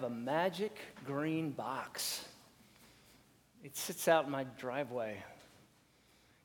[0.00, 0.74] have a magic
[1.06, 2.24] green box.
[3.62, 5.22] It sits out in my driveway.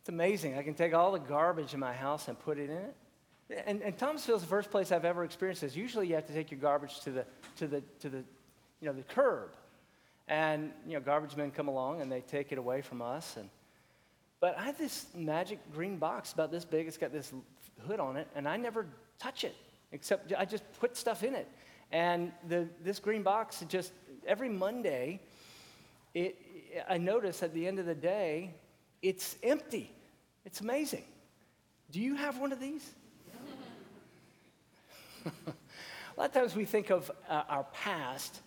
[0.02, 0.58] It's amazing.
[0.58, 2.96] I can take all the garbage in my house and put it in it.
[3.66, 5.74] And, and Thomasville is the first place I've ever experienced this.
[5.74, 7.26] Usually you have to take your garbage to the,
[7.58, 8.18] to the, to the,
[8.82, 9.56] you know, the curb.
[10.28, 13.38] And, you know, garbage men come along and they take it away from us.
[13.38, 13.50] And,
[14.42, 16.88] but I have this magic green box about this big.
[16.88, 17.32] It's got this
[17.88, 19.56] hood on it, and I never touch it,
[19.94, 21.48] except I just put stuff in it.
[21.92, 23.92] And the, this green box, just
[24.28, 25.20] every Monday,
[26.14, 26.38] it,
[26.90, 28.54] I notice at the end of the day,
[29.02, 29.92] it's empty.
[30.46, 31.04] It's amazing.
[31.92, 32.94] Do you have one of these?
[35.26, 35.30] a
[36.18, 38.42] lot of times we think of uh, our past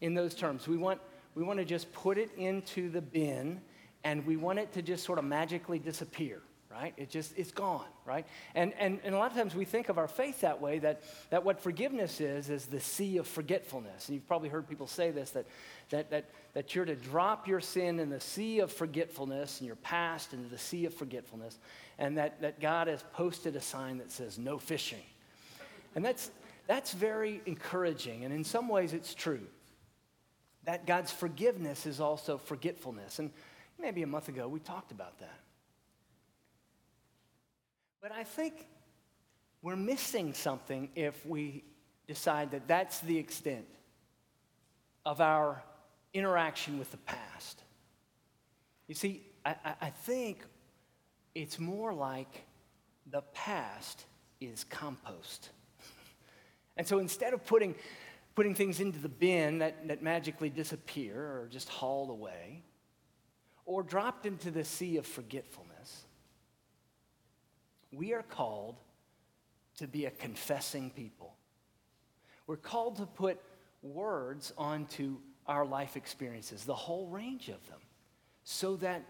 [0.00, 0.68] in those terms.
[0.68, 1.00] We want,
[1.34, 3.60] we want to just put it into the bin
[4.04, 6.94] and we want it to just sort of magically disappear right?
[6.96, 8.26] It just it's gone right?
[8.54, 11.02] And, and and a lot of times we think of our faith that way that
[11.30, 14.08] that what forgiveness is is the sea of forgetfulness.
[14.08, 15.46] And you've probably heard people say this that
[15.90, 19.76] that that, that you're to drop your sin in the sea of forgetfulness and your
[19.76, 21.58] past into the sea of forgetfulness
[21.98, 25.02] and that that god has posted a sign that says no fishing.
[25.94, 26.30] And that's
[26.66, 29.46] that's very encouraging and in some ways it's true
[30.64, 33.18] that god's forgiveness is also forgetfulness.
[33.18, 33.30] And
[33.80, 35.38] maybe a month ago we talked about that
[38.02, 38.66] but I think
[39.62, 41.62] we're missing something if we
[42.08, 43.64] decide that that's the extent
[45.06, 45.62] of our
[46.12, 47.62] interaction with the past.
[48.88, 50.44] You see, I, I think
[51.34, 52.44] it's more like
[53.10, 54.04] the past
[54.40, 55.50] is compost.
[56.76, 57.76] and so instead of putting,
[58.34, 62.64] putting things into the bin that, that magically disappear or just hauled away,
[63.64, 65.71] or dropped into the sea of forgetfulness,
[67.92, 68.76] we are called
[69.78, 71.34] to be a confessing people.
[72.46, 73.40] We're called to put
[73.82, 77.80] words onto our life experiences, the whole range of them,
[78.44, 79.02] so that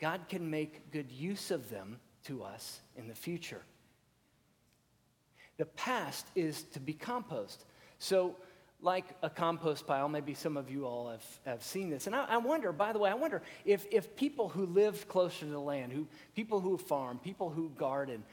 [0.00, 3.62] God can make good use of them to us in the future.
[5.56, 7.64] The past is to be compost.
[7.98, 8.36] So,
[8.82, 12.08] like a compost pile, maybe some of you all have, have seen this.
[12.08, 15.46] And I, I, wonder, by the way, I wonder if, if people who live closer
[15.46, 18.24] to the land, who, people who farm, people who garden,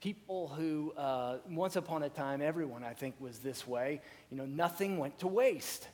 [0.00, 4.00] people who, uh, once upon a time, everyone I think was this way,
[4.30, 5.88] you know, nothing went to waste.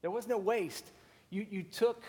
[0.00, 0.84] There was no waste.
[1.30, 2.04] You, you took,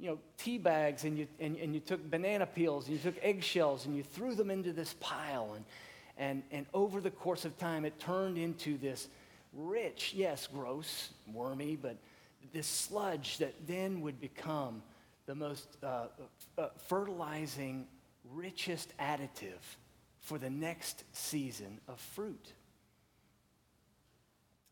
[0.00, 3.22] you know, tea bags and you, and, and you took banana peels and you took
[3.22, 5.52] eggshells and you threw them into this pile.
[5.54, 5.64] And,
[6.18, 9.08] and, and over the course of time, it turned into this
[9.56, 11.96] rich, yes, gross, wormy, but
[12.52, 14.82] this sludge that then would become
[15.26, 16.06] the most uh,
[16.56, 17.86] uh, fertilizing,
[18.32, 19.62] richest additive
[20.20, 22.52] for the next season of fruit.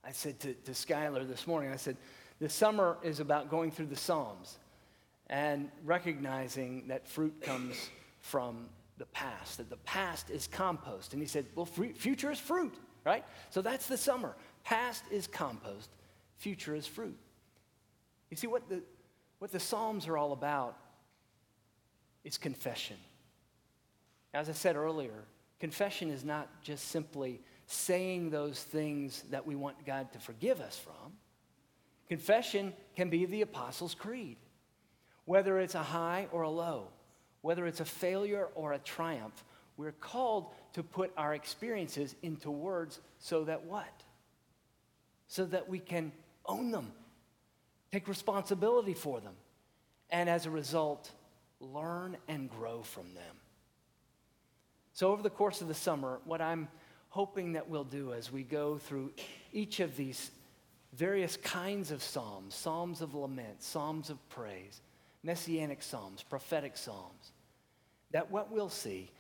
[0.05, 1.97] I said to, to Skylar this morning, I said,
[2.41, 4.59] the summer is about going through the Psalms
[5.31, 7.91] and recognizing that fruit comes
[8.21, 8.67] from
[8.99, 11.13] the past, that the past is compost.
[11.13, 12.75] And he said, well, future is fruit,
[13.05, 13.25] right?
[13.51, 14.37] So that's the summer.
[14.65, 15.91] Past is compost,
[16.39, 17.19] future is fruit.
[18.31, 18.83] You see, what the,
[19.39, 20.77] what the Psalms are all about
[22.25, 22.97] is confession.
[24.33, 25.25] As I said earlier,
[25.61, 30.77] confession is not just simply saying those things that we want God to forgive us
[30.77, 31.13] from.
[32.09, 34.37] Confession can be the Apostles' Creed,
[35.25, 36.89] whether it's a high or a low,
[37.43, 39.45] whether it's a failure or a triumph.
[39.77, 44.03] We're called to put our experiences into words so that what?
[45.27, 46.13] So that we can
[46.47, 46.93] own them,
[47.93, 49.35] take responsibility for them,
[50.11, 51.11] and as a result,
[51.61, 53.37] learn and grow from them.
[54.93, 56.69] So, over the course of the summer, what I'm
[57.09, 59.13] hoping that we'll do as we go through
[59.53, 60.31] each of these
[60.93, 64.81] various kinds of psalms psalms of lament, psalms of praise,
[65.23, 67.33] messianic psalms, prophetic psalms
[68.15, 69.11] that what we'll see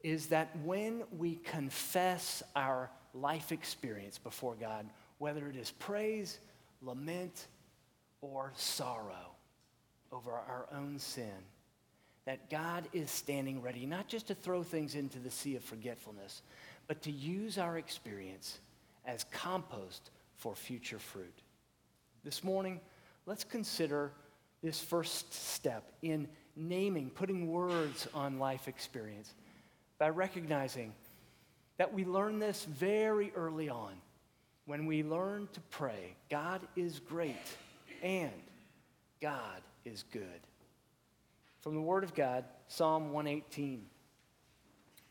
[0.00, 4.88] is that when we confess our life experience before God,
[5.18, 6.38] whether it is praise,
[6.82, 7.46] lament,
[8.20, 9.34] or sorrow
[10.10, 11.44] over our own sin,
[12.24, 16.42] that God is standing ready, not just to throw things into the sea of forgetfulness,
[16.86, 18.58] but to use our experience
[19.04, 21.42] as compost for future fruit.
[22.24, 22.80] This morning,
[23.26, 24.12] let's consider
[24.62, 29.32] this first step in naming, putting words on life experience
[29.98, 30.92] by recognizing
[31.76, 33.92] that we learn this very early on
[34.68, 37.34] when we learn to pray, God is great
[38.02, 38.30] and
[39.18, 40.22] God is good.
[41.62, 43.86] From the Word of God, Psalm 118,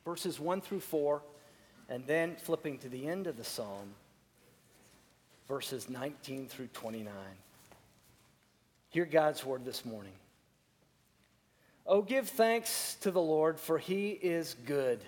[0.06, 1.24] verses 1 through 4,
[1.90, 3.96] and then flipping to the end of the psalm,
[5.48, 7.12] verses 19 through 29.
[8.90, 10.14] Hear God's word this morning.
[11.88, 15.04] Oh, give thanks to the Lord, for he is good,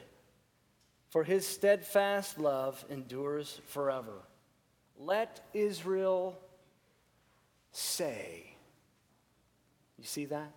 [1.12, 4.14] for his steadfast love endures forever.
[5.00, 6.38] Let Israel
[7.72, 8.44] say.
[9.98, 10.52] You see that?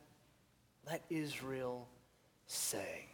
[0.86, 1.86] Let Israel
[2.46, 3.06] say.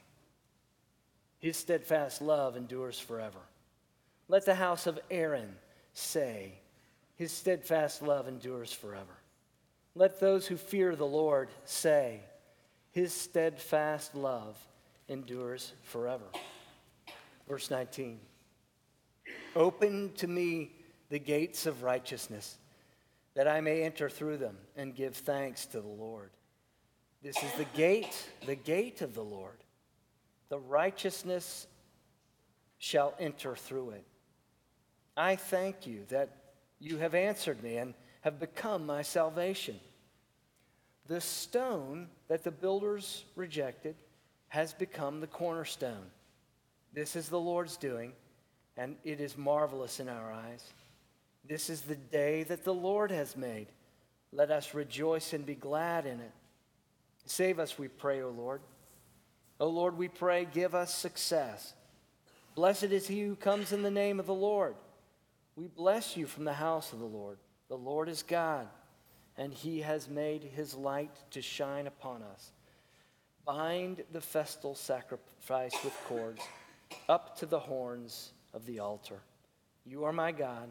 [1.38, 3.38] His steadfast love endures forever.
[4.28, 5.54] Let the house of Aaron
[5.92, 6.54] say,
[7.16, 9.04] His steadfast love endures forever.
[9.94, 12.20] Let those who fear the Lord say,
[12.90, 14.56] His steadfast love
[15.08, 16.24] endures forever.
[17.48, 18.18] Verse 19
[19.56, 20.72] Open to me
[21.10, 22.58] the gates of righteousness,
[23.34, 26.30] that I may enter through them and give thanks to the Lord.
[27.22, 29.56] This is the gate, the gate of the Lord.
[30.48, 31.66] The righteousness
[32.78, 34.04] shall enter through it.
[35.16, 36.30] I thank you that
[36.78, 39.80] you have answered me and have become my salvation.
[41.06, 43.96] The stone that the builders rejected
[44.48, 46.10] has become the cornerstone.
[46.92, 48.12] This is the Lord's doing,
[48.76, 50.64] and it is marvelous in our eyes.
[51.44, 53.68] This is the day that the Lord has made.
[54.32, 56.32] Let us rejoice and be glad in it.
[57.24, 58.60] Save us, we pray, O Lord.
[59.60, 61.74] O Lord, we pray, give us success.
[62.54, 64.74] Blessed is he who comes in the name of the Lord.
[65.56, 67.38] We bless you from the house of the Lord.
[67.68, 68.68] The Lord is God,
[69.36, 72.52] and he has made his light to shine upon us.
[73.44, 76.42] Bind the festal sacrifice with cords
[77.08, 79.20] up to the horns of the altar.
[79.84, 80.68] You are my God,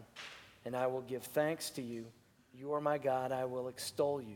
[0.67, 2.07] and I will give thanks to you.
[2.53, 4.35] You are my God, I will extol you.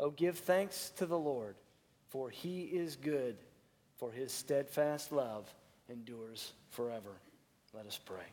[0.00, 1.54] Oh, give thanks to the Lord,
[2.08, 3.36] for he is good,
[3.96, 5.48] for his steadfast love
[5.88, 7.12] endures forever.
[7.72, 8.24] Let us pray.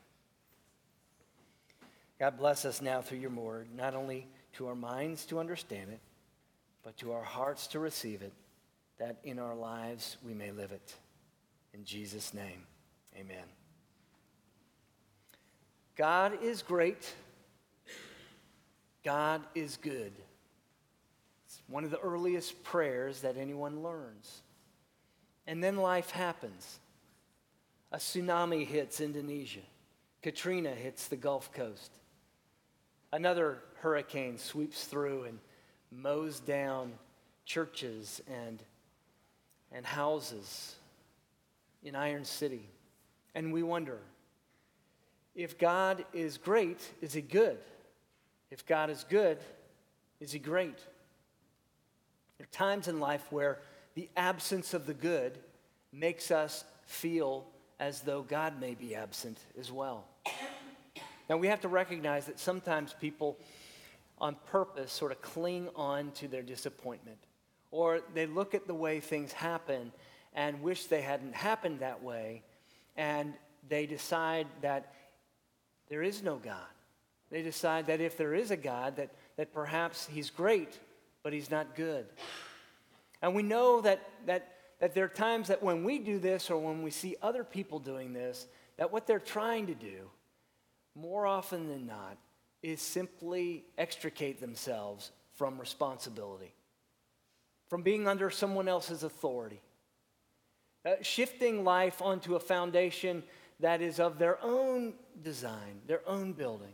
[2.19, 5.99] God bless us now through your word, not only to our minds to understand it,
[6.81, 8.33] but to our hearts to receive it,
[8.97, 10.95] that in our lives we may live it.
[11.75, 12.63] In Jesus' name,
[13.15, 13.45] amen.
[16.01, 17.13] God is great.
[19.05, 20.11] God is good.
[21.45, 24.41] It's one of the earliest prayers that anyone learns.
[25.45, 26.79] And then life happens.
[27.91, 29.61] A tsunami hits Indonesia.
[30.23, 31.91] Katrina hits the Gulf Coast.
[33.13, 35.37] Another hurricane sweeps through and
[35.91, 36.93] mows down
[37.45, 38.63] churches and,
[39.71, 40.77] and houses
[41.83, 42.67] in Iron City.
[43.35, 43.99] And we wonder
[45.35, 47.57] if God is great, is he good?
[48.49, 49.37] If God is good,
[50.19, 50.77] is he great?
[52.37, 53.59] There are times in life where
[53.95, 55.37] the absence of the good
[55.93, 57.45] makes us feel
[57.79, 60.05] as though God may be absent as well.
[61.29, 63.37] Now, we have to recognize that sometimes people
[64.19, 67.17] on purpose sort of cling on to their disappointment,
[67.71, 69.91] or they look at the way things happen
[70.33, 72.43] and wish they hadn't happened that way,
[72.97, 73.33] and
[73.67, 74.93] they decide that
[75.91, 76.55] there is no God.
[77.29, 80.79] They decide that if there is a God, that, that perhaps he's great,
[81.21, 82.05] but he's not good.
[83.21, 86.57] And we know that, that, that there are times that when we do this or
[86.57, 88.47] when we see other people doing this,
[88.77, 90.09] that what they're trying to do
[90.95, 92.17] more often than not,
[92.63, 96.53] is simply extricate themselves from responsibility,
[97.69, 99.59] from being under someone else's authority,
[100.85, 103.23] uh, shifting life onto a foundation
[103.61, 106.73] that is of their own design, their own building.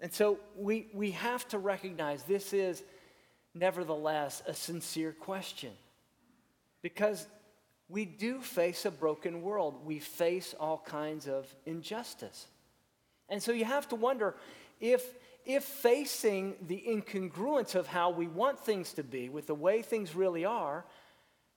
[0.00, 2.82] And so we, we have to recognize this is
[3.54, 5.72] nevertheless a sincere question
[6.80, 7.26] because
[7.88, 9.84] we do face a broken world.
[9.84, 12.46] We face all kinds of injustice.
[13.28, 14.34] And so you have to wonder
[14.80, 15.04] if,
[15.44, 20.16] if facing the incongruence of how we want things to be with the way things
[20.16, 20.84] really are,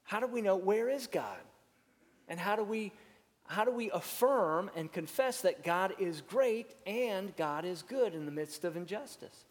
[0.03, 1.39] how do we know where is God?
[2.27, 2.91] And how do we
[3.47, 8.25] how do we affirm and confess that God is great and God is good in
[8.25, 9.45] the midst of injustice?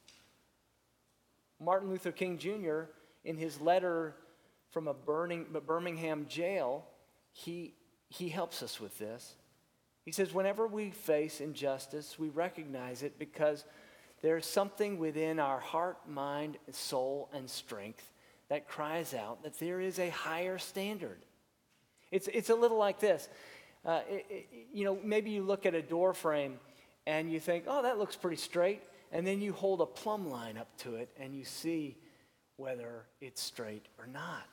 [1.60, 2.82] Martin Luther King Jr.,
[3.24, 4.14] in his letter
[4.70, 6.84] from a Birmingham jail,
[7.32, 7.74] he,
[8.08, 9.34] he helps us with this.
[10.04, 13.64] He says, whenever we face injustice, we recognize it because
[14.20, 18.10] there's something within our heart, mind, soul, and strength
[18.48, 21.24] that cries out that there is a higher standard.
[22.10, 23.28] It's, it's a little like this.
[23.85, 26.59] Uh, it, you know, maybe you look at a door frame
[27.07, 28.83] and you think, oh, that looks pretty straight.
[29.12, 31.97] And then you hold a plumb line up to it and you see
[32.57, 34.49] whether it's straight or not.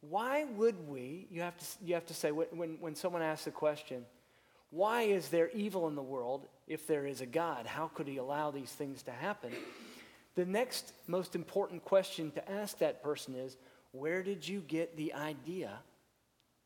[0.00, 3.52] Why would we, you have to, you have to say, when, when someone asks a
[3.52, 4.04] question,
[4.70, 7.66] Why is there evil in the world if there is a God?
[7.66, 9.52] How could he allow these things to happen?
[10.34, 13.56] The next most important question to ask that person is
[13.92, 15.70] where did you get the idea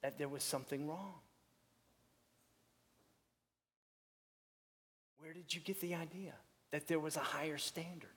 [0.02, 1.14] that there was something wrong?
[5.26, 6.34] Where did you get the idea
[6.70, 8.08] that there was a higher standard?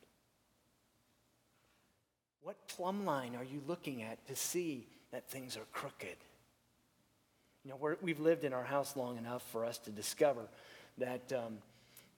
[2.44, 6.18] What plumb line are you looking at to see that things are crooked?
[7.66, 10.42] You know, we have lived in our house long enough for us to discover
[11.00, 11.58] that, um,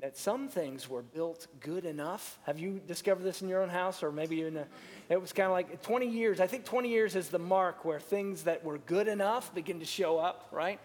[0.01, 2.37] that some things were built good enough.
[2.45, 4.03] Have you discovered this in your own house?
[4.03, 4.67] Or maybe in a,
[5.07, 6.41] it was kind of like 20 years.
[6.41, 9.85] I think 20 years is the mark where things that were good enough begin to
[9.85, 10.81] show up, right?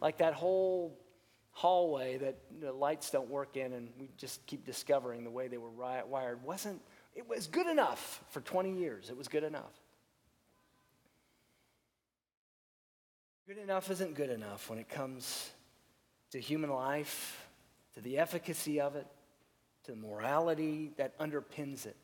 [0.00, 0.96] Like that whole
[1.52, 5.58] hallway that the lights don't work in, and we just keep discovering the way they
[5.58, 6.80] were wired wasn't,
[7.14, 9.10] it was good enough for 20 years.
[9.10, 9.72] It was good enough.
[13.46, 15.50] Good enough isn't good enough when it comes
[16.30, 17.48] to human life,
[17.94, 19.06] to the efficacy of it,
[19.84, 21.96] to the morality that underpins it.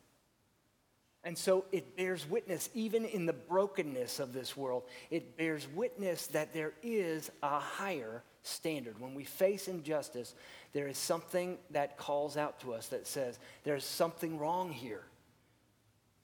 [1.23, 6.27] And so it bears witness, even in the brokenness of this world, it bears witness
[6.27, 8.99] that there is a higher standard.
[8.99, 10.33] When we face injustice,
[10.73, 15.03] there is something that calls out to us that says, there's something wrong here.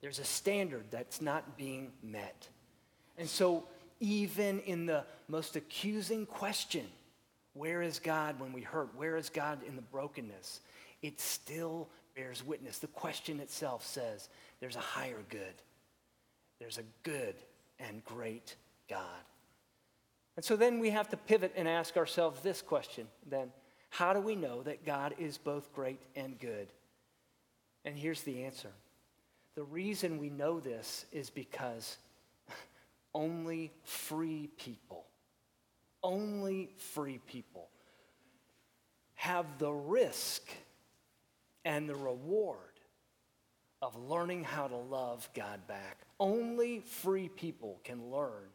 [0.02, 2.48] There's a standard that's not being met.
[3.18, 3.64] And so
[4.00, 6.86] even in the most accusing question
[7.54, 8.90] where is God when we hurt?
[8.96, 10.60] Where is God in the brokenness?
[11.04, 12.80] It still bears witness.
[12.80, 14.28] The question itself says
[14.60, 15.54] there's a higher good,
[16.60, 17.36] there's a good
[17.80, 18.56] and great
[18.90, 19.24] God.
[20.36, 23.52] And so then we have to pivot and ask ourselves this question then
[23.90, 26.68] how do we know that God is both great and good?
[27.86, 28.72] And here's the answer.
[29.56, 31.98] The reason we know this is because
[33.14, 35.06] only free people,
[36.02, 37.70] only free people
[39.14, 40.42] have the risk
[41.64, 42.58] and the reward
[43.84, 46.00] of learning how to love God back.
[46.20, 48.50] Only free people can learn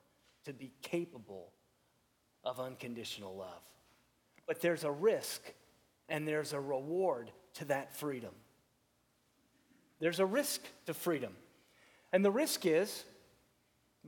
[0.47, 1.53] to be capable
[2.45, 3.63] of unconditional love.
[4.47, 5.43] But there's a risk
[6.09, 8.33] and there's a reward to that freedom.
[10.01, 11.35] There's a risk to freedom.
[12.13, 13.05] And the risk is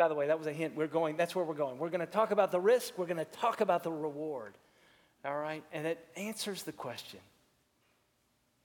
[0.01, 0.75] by the way, that was a hint.
[0.77, 1.79] We're going, that's where we're going.
[1.79, 4.57] We're going to talk about the risk, we're going to talk about the reward.
[5.25, 5.63] All right?
[5.73, 7.21] And it answers the question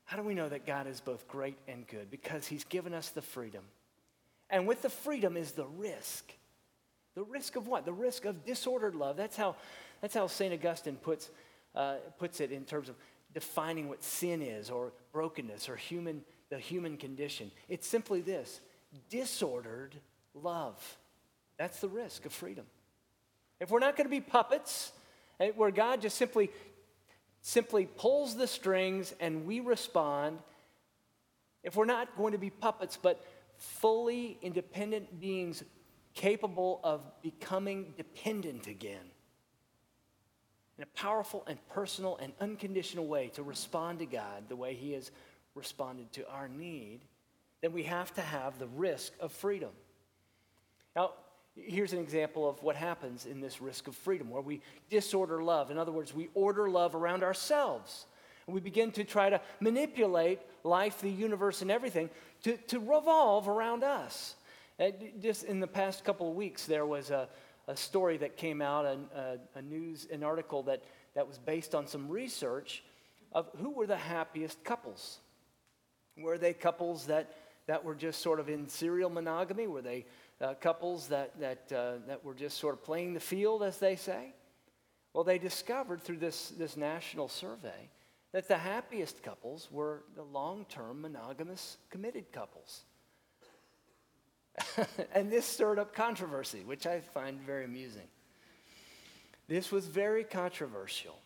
[0.05, 2.09] How do we know that God is both great and good?
[2.09, 3.63] Because He's given us the freedom.
[4.49, 6.31] And with the freedom is the risk.
[7.15, 7.85] The risk of what?
[7.85, 9.15] The risk of disordered love.
[9.17, 9.55] That's how,
[10.01, 10.53] that's how St.
[10.53, 11.29] Augustine puts,
[11.73, 12.95] uh, puts it in terms of
[13.33, 17.51] defining what sin is or brokenness or human, the human condition.
[17.69, 18.59] It's simply this
[19.09, 19.95] disordered
[20.33, 20.97] love.
[21.57, 22.65] That's the risk of freedom.
[23.59, 24.91] If we're not going to be puppets,
[25.39, 26.49] eh, where God just simply
[27.41, 30.39] simply pulls the strings and we respond,
[31.63, 33.23] if we're not going to be puppets, but
[33.57, 35.63] fully independent beings
[36.15, 39.11] capable of becoming dependent again
[40.77, 44.93] in a powerful and personal and unconditional way to respond to God the way He
[44.93, 45.11] has
[45.53, 47.01] responded to our need,
[47.61, 49.71] then we have to have the risk of freedom.
[50.95, 51.11] Now,
[51.55, 55.71] Here's an example of what happens in this risk of freedom, where we disorder love.
[55.71, 58.05] In other words, we order love around ourselves.
[58.45, 62.09] And we begin to try to manipulate life, the universe, and everything
[62.43, 64.35] to, to revolve around us.
[64.77, 67.29] And just in the past couple of weeks, there was a,
[67.67, 70.83] a story that came out, a, a news, an article that,
[71.15, 72.83] that was based on some research
[73.31, 75.19] of who were the happiest couples.
[76.17, 77.35] Were they couples that,
[77.67, 79.67] that were just sort of in serial monogamy?
[79.67, 80.05] Were they
[80.41, 83.95] uh, couples that, that, uh, that were just sort of playing the field, as they
[83.95, 84.33] say?
[85.13, 87.89] Well, they discovered through this, this national survey
[88.33, 92.83] that the happiest couples were the long term monogamous committed couples.
[95.13, 98.07] and this stirred up controversy, which I find very amusing.
[99.47, 101.17] This was very controversial.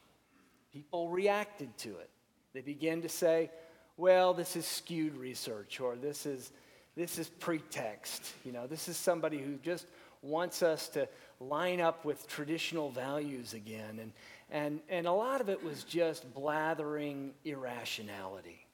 [0.74, 2.10] People reacted to it.
[2.54, 3.50] They began to say,
[3.98, 6.52] well, this is skewed research, or this is,
[6.96, 8.34] this is pretext.
[8.44, 9.86] You know, this is somebody who just
[10.22, 11.08] wants us to
[11.40, 14.00] line up with traditional values again.
[14.00, 14.12] And,
[14.52, 18.66] and, and a lot of it was just blathering irrationality.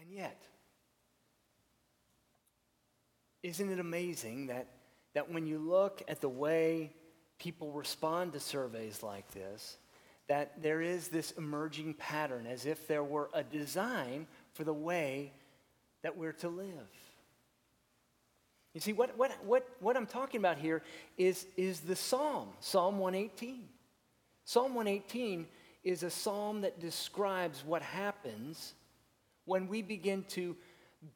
[0.00, 0.40] And yet,
[3.46, 4.66] isn't it amazing that,
[5.14, 6.92] that when you look at the way
[7.38, 9.76] people respond to surveys like this,
[10.26, 15.32] that there is this emerging pattern as if there were a design for the way
[16.02, 16.88] that we're to live.
[18.74, 20.82] You see, what, what, what, what I'm talking about here
[21.16, 23.62] is, is the Psalm, Psalm 118.
[24.44, 25.46] Psalm 118
[25.84, 28.74] is a psalm that describes what happens
[29.44, 30.56] when we begin to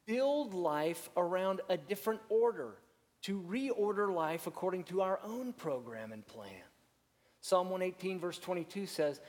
[0.05, 2.75] build life around a different order,
[3.23, 6.63] to reorder life according to our own program and plan.
[7.41, 9.19] Psalm 118, verse 22 says,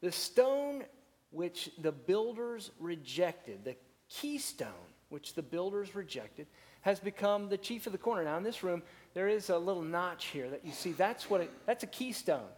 [0.00, 0.84] The stone
[1.30, 3.76] which the builders rejected, the
[4.08, 4.68] keystone
[5.08, 6.46] which the builders rejected,
[6.82, 8.24] has become the chief of the corner.
[8.24, 8.82] Now, in this room,
[9.14, 10.92] there is a little notch here that you see.
[10.92, 12.48] That's what it, that's a keystone.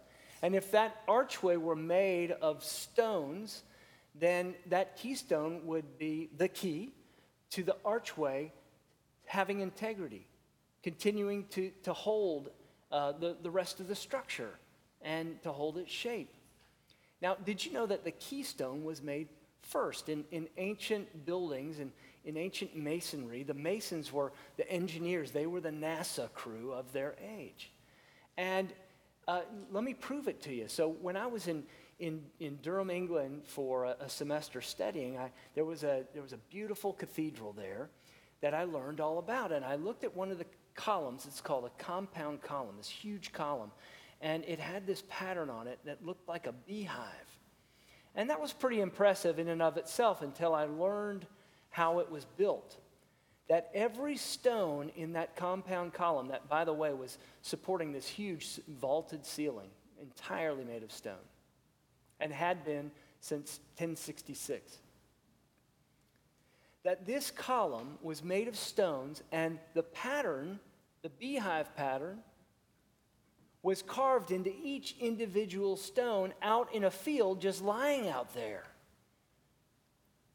[0.41, 3.63] And if that archway were made of stones,
[4.15, 6.91] then that keystone would be the key
[7.53, 8.51] to the archway
[9.25, 10.25] having integrity,
[10.81, 12.49] continuing to, to hold
[12.91, 14.51] uh, the, the rest of the structure
[15.03, 16.33] and to hold its shape.
[17.21, 19.27] Now, did you know that the keystone was made
[19.61, 21.91] first in, in ancient buildings and
[22.25, 23.43] in ancient masonry?
[23.43, 27.71] The masons were the engineers, they were the NASA crew of their age.
[28.35, 28.73] And
[29.27, 29.41] uh,
[29.71, 30.67] let me prove it to you.
[30.67, 31.63] So, when I was in,
[31.99, 36.33] in, in Durham, England for a, a semester studying, I, there, was a, there was
[36.33, 37.89] a beautiful cathedral there
[38.41, 39.51] that I learned all about.
[39.51, 40.45] And I looked at one of the
[40.75, 43.71] columns, it's called a compound column, this huge column
[44.23, 47.37] and it had this pattern on it that looked like a beehive.
[48.15, 51.27] And that was pretty impressive in and of itself until I learned
[51.69, 52.77] how it was built.
[53.49, 58.61] That every stone in that compound column, that by the way was supporting this huge
[58.65, 59.69] vaulted ceiling,
[60.01, 61.15] entirely made of stone,
[62.19, 64.77] and had been since 1066.
[66.83, 70.59] That this column was made of stones, and the pattern,
[71.01, 72.19] the beehive pattern,
[73.61, 78.63] was carved into each individual stone out in a field just lying out there.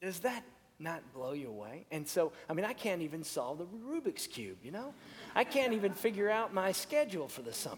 [0.01, 0.43] Does that
[0.79, 1.85] not blow you away?
[1.91, 4.95] And so, I mean, I can't even solve the Rubik's Cube, you know?
[5.35, 7.77] I can't even figure out my schedule for the summer,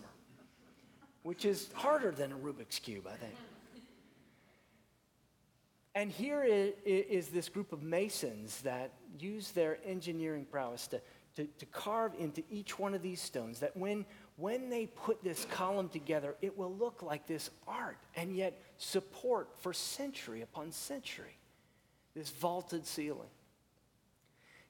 [1.25, 3.35] which is harder than a Rubik's Cube, I think.
[5.95, 11.01] And here is this group of masons that use their engineering prowess to,
[11.35, 15.47] to, to carve into each one of these stones that when when they put this
[15.51, 21.37] column together, it will look like this art and yet support for century upon century
[22.15, 23.29] this vaulted ceiling.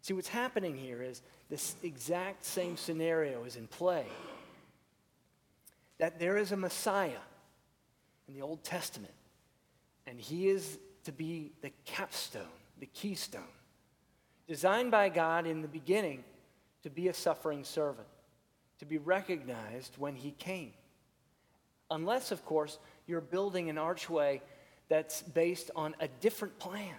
[0.03, 4.07] See, what's happening here is this exact same scenario is in play.
[5.99, 7.23] That there is a Messiah
[8.27, 9.15] in the Old Testament,
[10.07, 12.43] and he is to be the capstone,
[12.79, 13.43] the keystone,
[14.47, 16.25] designed by God in the beginning
[16.83, 18.09] to be a suffering servant
[18.81, 20.73] to be recognized when he came.
[21.91, 24.41] Unless, of course, you're building an archway
[24.89, 26.95] that's based on a different plan,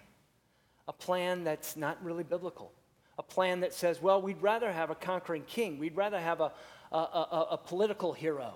[0.88, 2.72] a plan that's not really biblical,
[3.18, 6.52] a plan that says, well, we'd rather have a conquering king, we'd rather have a,
[6.92, 8.54] a, a, a political hero,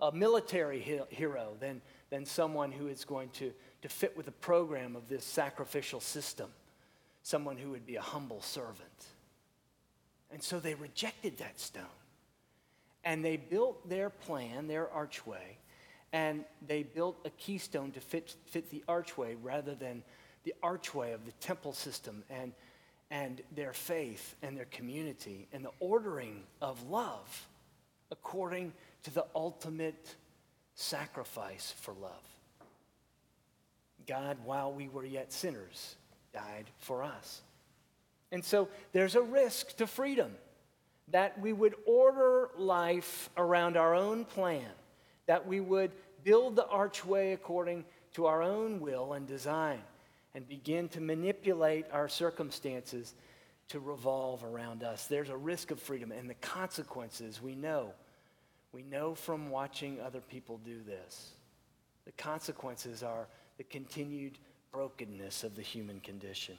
[0.00, 4.96] a military hero, than, than someone who is going to, to fit with the program
[4.96, 6.48] of this sacrificial system,
[7.22, 9.06] someone who would be a humble servant.
[10.30, 11.84] And so they rejected that stone.
[13.04, 15.58] And they built their plan, their archway,
[16.12, 20.02] and they built a keystone to fit, fit the archway rather than
[20.44, 22.52] the archway of the temple system and,
[23.10, 27.48] and their faith and their community and the ordering of love
[28.10, 30.14] according to the ultimate
[30.74, 32.31] sacrifice for love.
[34.06, 35.96] God, while we were yet sinners,
[36.32, 37.42] died for us.
[38.30, 40.32] And so there's a risk to freedom
[41.08, 44.70] that we would order life around our own plan,
[45.26, 45.92] that we would
[46.24, 47.84] build the archway according
[48.14, 49.80] to our own will and design,
[50.34, 53.14] and begin to manipulate our circumstances
[53.68, 55.06] to revolve around us.
[55.06, 57.92] There's a risk of freedom, and the consequences we know.
[58.72, 61.30] We know from watching other people do this.
[62.06, 64.38] The consequences are the continued
[64.72, 66.56] brokenness of the human condition.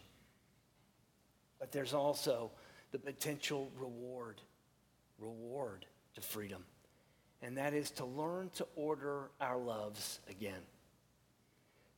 [1.60, 2.52] But there's also
[2.92, 4.42] the potential reward,
[5.18, 6.64] reward to freedom.
[7.42, 10.62] And that is to learn to order our loves again.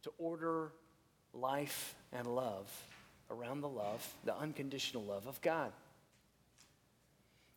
[0.04, 0.72] To order
[1.34, 2.72] life and love
[3.30, 5.72] around the love, the unconditional love of God.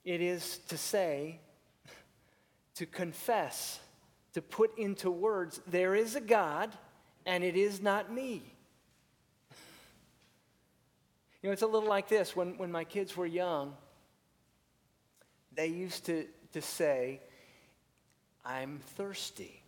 [0.05, 1.41] It is to say,
[2.75, 3.81] to confess,
[4.33, 6.71] to put into words, there is a God
[7.29, 8.43] and it is not me.
[11.43, 12.35] You know, it's a little like this.
[12.35, 13.75] When, when my kids were young,
[15.55, 17.21] they used to, to say,
[18.47, 19.63] I'm thirsty.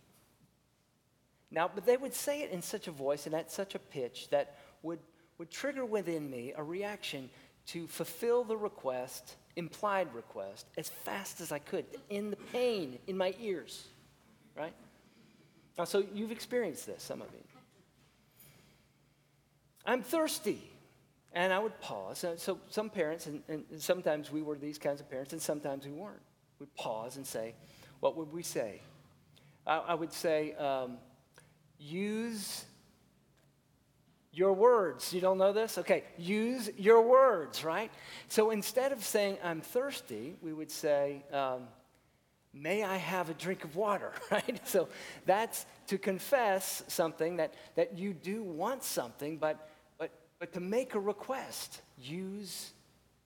[1.51, 4.29] Now, but they would say it in such a voice and at such a pitch
[4.31, 4.99] that would,
[5.37, 7.29] would trigger within me a reaction
[7.67, 13.15] to fulfill the request, implied request, as fast as I could, in the pain in
[13.15, 13.85] my ears,
[14.57, 14.73] right?
[15.77, 17.50] Now, so you've experienced this, some of you.
[19.85, 20.71] I'm thirsty.
[21.33, 22.25] And I would pause.
[22.37, 25.91] So some parents, and, and sometimes we were these kinds of parents, and sometimes we
[25.93, 26.21] weren't.
[26.59, 27.55] We'd pause and say,
[28.01, 28.81] what would we say?
[29.65, 30.97] I, I would say, um,
[31.79, 32.65] use
[34.33, 35.13] your words.
[35.13, 35.77] You don't know this?
[35.77, 37.91] Okay, use your words, right?
[38.27, 41.67] So instead of saying, I'm thirsty, we would say, um,
[42.53, 44.59] may I have a drink of water, right?
[44.67, 44.89] So
[45.25, 49.69] that's to confess something that, that you do want something, but
[50.41, 52.71] but to make a request, use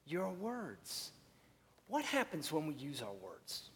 [0.06, 1.12] your words.
[1.88, 3.70] What happens when we use our words?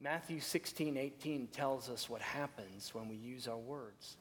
[0.00, 4.16] Matthew 16, 18 tells us what happens when we use our words.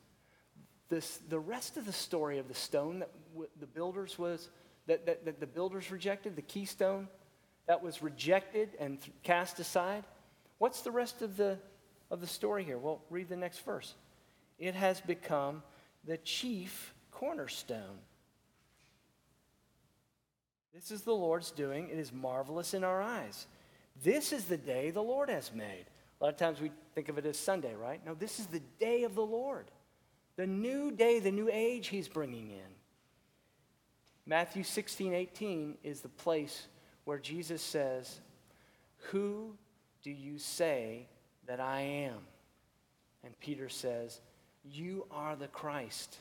[0.87, 4.49] This, the rest of the story of the stone that w- the builders was
[4.85, 7.07] that, that, that, the builders rejected, the keystone
[7.65, 10.03] that was rejected and th- cast aside.
[10.59, 11.57] What's the rest of the,
[12.11, 12.77] of the story here?
[12.77, 13.95] Well, read the next verse.
[14.59, 15.63] It has become
[16.05, 17.99] the chief cornerstone.
[20.73, 21.89] This is the Lord's doing.
[21.89, 23.47] It is marvelous in our eyes.
[24.03, 25.85] This is the day the Lord has made.
[26.19, 28.05] A lot of times we think of it as Sunday, right?
[28.05, 29.71] No, this is the day of the Lord.
[30.35, 32.75] The new day, the new age he's bringing in.
[34.25, 36.67] Matthew 16, 18 is the place
[37.05, 38.19] where Jesus says,
[39.11, 39.55] Who
[40.03, 41.07] do you say
[41.47, 42.17] that I am?
[43.23, 44.19] And Peter says,
[44.63, 46.17] You are the Christ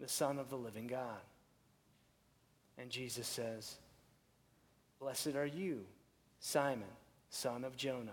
[0.00, 1.20] the Son of the living God.
[2.78, 3.76] And Jesus says,
[5.00, 5.84] Blessed are you,
[6.40, 6.88] Simon,
[7.30, 8.12] son of Jonah.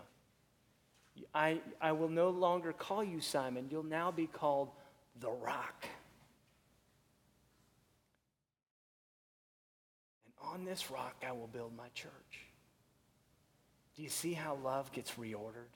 [1.33, 3.67] I, I will no longer call you Simon.
[3.69, 4.69] You'll now be called
[5.19, 5.87] the rock.
[10.25, 12.11] And on this rock I will build my church.
[13.95, 15.71] Do you see how love gets reordered?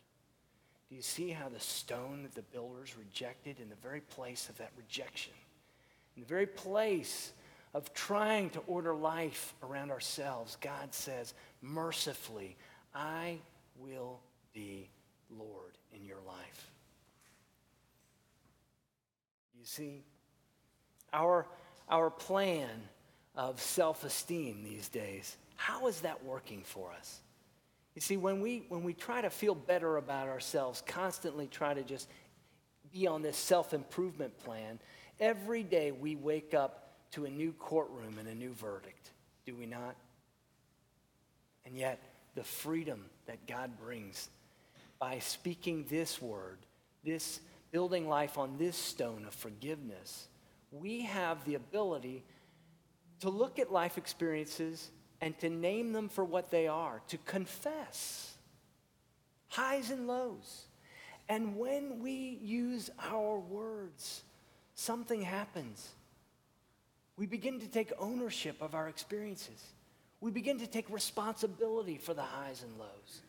[0.90, 4.58] Do you see how the stone that the builders rejected in the very place of
[4.58, 5.34] that rejection
[6.20, 7.32] in the very place
[7.74, 12.58] of trying to order life around ourselves, God says, mercifully,
[12.94, 13.38] I
[13.78, 14.20] will
[14.54, 14.90] be
[15.30, 16.72] Lord in your life.
[19.58, 20.04] You see,
[21.14, 21.48] our,
[21.88, 22.68] our plan
[23.34, 27.22] of self esteem these days, how is that working for us?
[27.96, 31.84] You see, when we, when we try to feel better about ourselves, constantly try to
[31.84, 32.10] just
[32.92, 34.80] be on this self improvement plan,
[35.20, 39.12] Every day we wake up to a new courtroom and a new verdict,
[39.46, 39.96] do we not?
[41.66, 42.00] And yet,
[42.36, 44.30] the freedom that God brings
[45.00, 46.60] by speaking this word,
[47.04, 50.28] this building life on this stone of forgiveness,
[50.72, 52.24] we have the ability
[53.22, 54.90] to look at life experiences
[55.22, 58.34] and to name them for what they are, to confess
[59.50, 60.66] highs and lows.
[61.28, 64.24] And when we use our words,
[64.80, 65.90] something happens.
[67.18, 69.62] We begin to take ownership of our experiences.
[70.22, 73.22] We begin to take responsibility for the highs and lows.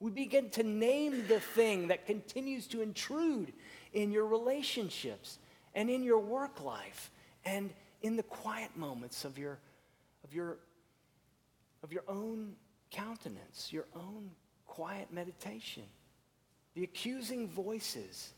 [0.00, 3.52] We begin to name the thing that continues to intrude
[3.92, 5.38] in your relationships
[5.74, 7.10] and in your work life
[7.44, 7.70] and
[8.02, 9.58] in the quiet moments of your,
[10.24, 10.58] of your,
[11.82, 12.54] of your own
[12.90, 14.30] countenance, your own
[14.66, 15.84] quiet meditation.
[16.74, 18.32] The accusing voices.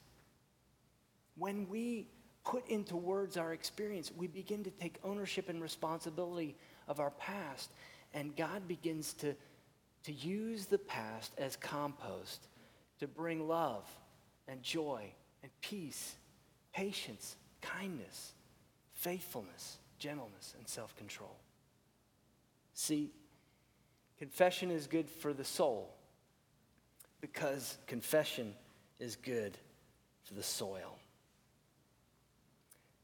[1.37, 2.07] When we
[2.45, 6.57] put into words our experience, we begin to take ownership and responsibility
[6.89, 7.71] of our past.
[8.15, 9.35] And God begins to,
[10.05, 12.49] to use the past as compost
[12.99, 13.85] to bring love
[14.49, 16.17] and joy and peace,
[16.73, 18.33] patience, kindness,
[18.93, 21.37] faithfulness, gentleness, and self control.
[22.75, 23.11] See,
[24.19, 25.95] confession is good for the soul
[27.21, 28.55] because confession
[28.99, 29.57] is good
[30.25, 30.99] for the soil.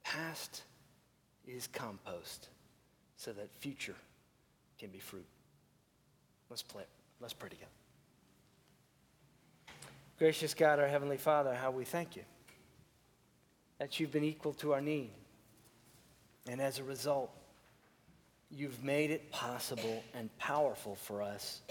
[0.07, 0.63] Past
[1.49, 2.49] is compost
[3.17, 3.97] so that future
[4.79, 5.27] can be fruit.
[6.49, 6.85] Let's play.
[7.21, 7.71] Let's pray together.
[10.19, 12.23] Gracious God, our Heavenly Father, how we thank you
[13.79, 15.11] that you've been equal to our need.
[16.49, 17.31] And as a result,
[18.51, 21.63] you've made it possible and powerful for us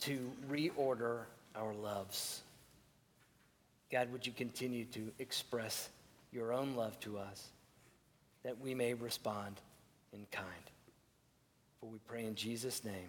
[0.00, 1.20] to reorder
[1.54, 2.42] our loves.
[3.92, 5.88] God, would you continue to express
[6.34, 7.48] your own love to us,
[8.42, 9.60] that we may respond
[10.12, 10.46] in kind.
[11.80, 13.08] For we pray in Jesus' name,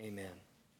[0.00, 0.32] amen.